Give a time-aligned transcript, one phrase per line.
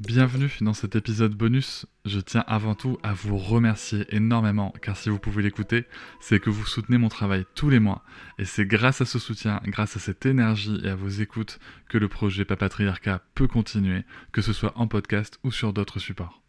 [0.00, 1.84] Bienvenue dans cet épisode bonus.
[2.06, 5.84] Je tiens avant tout à vous remercier énormément car si vous pouvez l'écouter,
[6.22, 8.02] c'est que vous soutenez mon travail tous les mois
[8.38, 11.58] et c'est grâce à ce soutien, grâce à cette énergie et à vos écoutes
[11.90, 16.42] que le projet Papatriarcat peut continuer, que ce soit en podcast ou sur d'autres supports.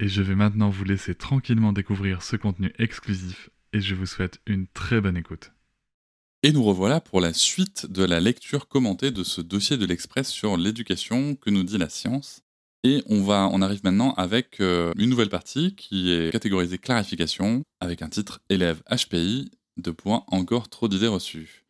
[0.00, 4.40] Et je vais maintenant vous laisser tranquillement découvrir ce contenu exclusif et je vous souhaite
[4.44, 5.52] une très bonne écoute.
[6.42, 10.28] Et nous revoilà pour la suite de la lecture commentée de ce dossier de l'Express
[10.28, 12.42] sur l'éducation que nous dit la science.
[12.84, 17.62] Et on, va, on arrive maintenant avec euh, une nouvelle partie qui est catégorisée clarification,
[17.80, 21.64] avec un titre élève HPI, de points encore trop d'idées reçues.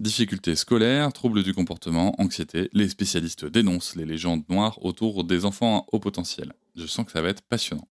[0.00, 5.80] Difficultés scolaires, troubles du comportement, anxiété, les spécialistes dénoncent les légendes noires autour des enfants
[5.80, 6.52] à haut potentiel.
[6.74, 7.88] Je sens que ça va être passionnant.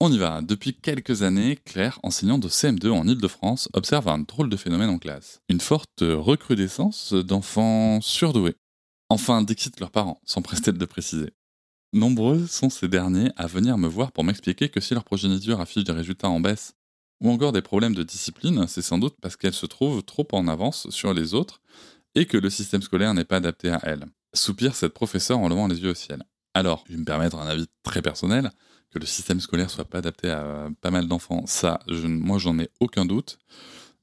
[0.00, 0.42] On y va.
[0.42, 4.98] Depuis quelques années, Claire, enseignante de CM2 en Ile-de-France, observe un drôle de phénomène en
[4.98, 5.40] classe.
[5.48, 8.56] Une forte recrudescence d'enfants surdoués.
[9.10, 11.32] Enfin, déquittent leurs parents, sans prester de préciser.
[11.94, 15.84] Nombreux sont ces derniers à venir me voir pour m'expliquer que si leur progéniture affiche
[15.84, 16.74] des résultats en baisse
[17.22, 20.48] ou encore des problèmes de discipline, c'est sans doute parce qu'elle se trouve trop en
[20.48, 21.62] avance sur les autres
[22.14, 24.04] et que le système scolaire n'est pas adapté à elle.
[24.34, 26.24] Soupire cette professeure en levant les yeux au ciel.
[26.52, 28.50] Alors, je vais me permettre un avis très personnel,
[28.90, 32.68] que le système scolaire soit pas adapté à pas mal d'enfants, ça, moi j'en ai
[32.80, 33.38] aucun doute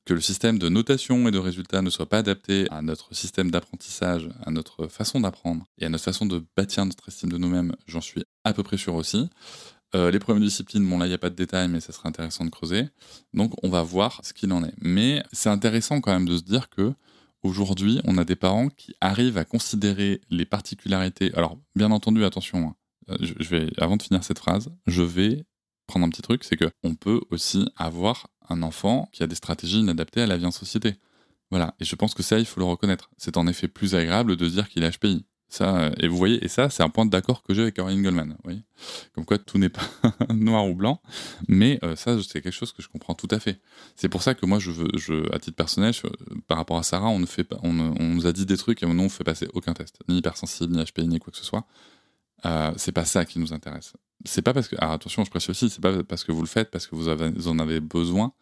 [0.06, 3.50] que le système de notation et de résultats ne soit pas adapté à notre système
[3.50, 7.76] d'apprentissage, à notre façon d'apprendre et à notre façon de bâtir notre estime de nous-mêmes,
[7.88, 9.30] j'en suis à peu près sûr aussi.
[9.96, 11.92] Euh, les problèmes de discipline, bon là il n'y a pas de détails, mais ça
[11.92, 12.88] serait intéressant de creuser.
[13.34, 14.74] Donc on va voir ce qu'il en est.
[14.80, 16.94] Mais c'est intéressant quand même de se dire que
[17.42, 21.34] aujourd'hui on a des parents qui arrivent à considérer les particularités.
[21.36, 22.76] Alors bien entendu, attention, hein,
[23.10, 25.46] euh, je vais avant de finir cette phrase, je vais
[25.88, 29.36] prendre un petit truc, c'est que on peut aussi avoir un enfant qui a des
[29.36, 30.96] stratégies inadaptées à la vie en société.
[31.52, 33.10] Voilà, et je pense que ça, il faut le reconnaître.
[33.18, 35.26] C'est en effet plus agréable de dire qu'il est HPI.
[35.48, 38.02] Ça, euh, et vous voyez, et ça, c'est un point d'accord que j'ai avec Caroline
[38.02, 38.36] Goldman.
[38.44, 38.64] Voyez
[39.14, 39.84] Comme quoi, tout n'est pas
[40.34, 41.02] noir ou blanc,
[41.48, 43.62] mais euh, ça, c'est quelque chose que je comprends tout à fait.
[43.96, 45.94] C'est pour ça que moi, je veux, je, à titre personnel,
[46.48, 48.82] par rapport à Sarah, on, ne fait pas, on, on, nous a dit des trucs
[48.82, 51.38] et nous, on ne fait passer aucun test, ni hypersensible, ni HPI, ni quoi que
[51.38, 51.66] ce soit.
[52.46, 53.94] Euh, c'est pas ça qui nous intéresse.
[54.24, 56.48] C'est pas parce que, alors attention, je précise aussi, c'est pas parce que vous le
[56.48, 58.34] faites, parce que vous, en avez besoin.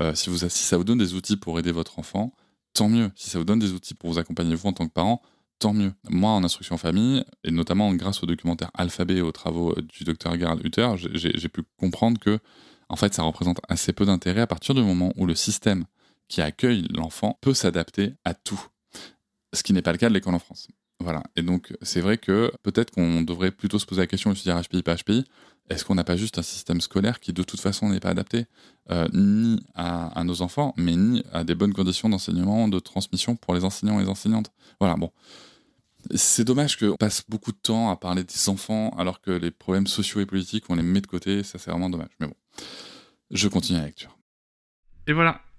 [0.00, 2.34] Euh, si, ça vous donne des outils pour aider votre enfant,
[2.72, 3.10] tant mieux.
[3.14, 5.22] Si ça vous donne des outils pour vous accompagner vous en tant que parent,
[5.58, 5.92] tant mieux.
[6.08, 10.38] Moi, en instruction famille, et notamment grâce au documentaire Alphabet et aux travaux du docteur
[10.38, 12.38] Gerald Hutter, j'ai pu comprendre que,
[12.88, 15.84] en fait, ça représente assez peu d'intérêt à partir du moment où le système
[16.28, 18.60] qui accueille l'enfant peut s'adapter à tout.
[19.52, 20.68] Ce qui n'est pas le cas de l'école en France.
[21.00, 21.22] Voilà.
[21.34, 24.42] Et donc, c'est vrai que peut-être qu'on devrait plutôt se poser la question et se
[24.42, 25.24] dire HPI, pas HPI.
[25.70, 28.46] Est-ce qu'on n'a pas juste un système scolaire qui, de toute façon, n'est pas adapté
[28.90, 33.54] euh, ni à, nos enfants, mais ni à des bonnes conditions d'enseignement, de transmission pour
[33.54, 34.50] les enseignants et les enseignantes?
[34.78, 35.10] Voilà, bon.
[36.14, 39.86] C'est dommage qu'on passe beaucoup de temps à parler des enfants alors que les problèmes
[39.86, 41.42] sociaux et politiques, on les met de côté.
[41.44, 42.10] Ça, c'est vraiment dommage.
[42.18, 42.34] Mais bon,
[43.30, 44.16] je continue la lecture.
[45.06, 45.40] Et voilà,